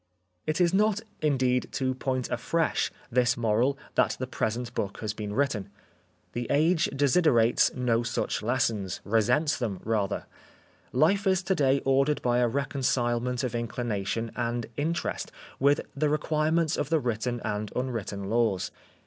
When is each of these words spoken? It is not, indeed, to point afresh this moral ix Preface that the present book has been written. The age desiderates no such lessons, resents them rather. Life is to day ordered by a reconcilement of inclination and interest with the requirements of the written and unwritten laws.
It 0.47 0.59
is 0.59 0.73
not, 0.73 1.01
indeed, 1.21 1.67
to 1.73 1.93
point 1.93 2.27
afresh 2.31 2.89
this 3.11 3.37
moral 3.37 3.77
ix 3.95 4.15
Preface 4.15 4.15
that 4.15 4.19
the 4.19 4.25
present 4.35 4.73
book 4.73 4.99
has 4.99 5.13
been 5.13 5.31
written. 5.31 5.69
The 6.33 6.47
age 6.49 6.89
desiderates 6.95 7.71
no 7.75 8.01
such 8.01 8.41
lessons, 8.41 8.99
resents 9.03 9.59
them 9.59 9.79
rather. 9.83 10.25
Life 10.91 11.27
is 11.27 11.43
to 11.43 11.53
day 11.53 11.81
ordered 11.85 12.19
by 12.23 12.39
a 12.39 12.47
reconcilement 12.47 13.43
of 13.43 13.53
inclination 13.53 14.31
and 14.35 14.65
interest 14.75 15.31
with 15.59 15.81
the 15.95 16.09
requirements 16.09 16.77
of 16.77 16.89
the 16.89 16.99
written 16.99 17.39
and 17.45 17.71
unwritten 17.75 18.23
laws. 18.27 18.71